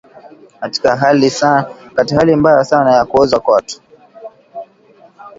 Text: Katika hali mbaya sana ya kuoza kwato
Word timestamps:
Katika 0.59 0.95
hali 2.17 2.35
mbaya 2.35 2.63
sana 2.65 2.91
ya 2.93 3.05
kuoza 3.05 3.39
kwato 3.39 3.81